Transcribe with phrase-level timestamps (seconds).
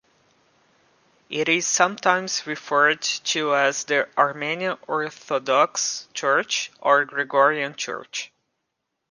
[1.29, 8.31] It is sometimes referred to as the Armenian Orthodox Church or Gregorian Church.